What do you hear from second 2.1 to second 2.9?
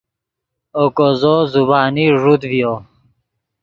ݱوت ڤیو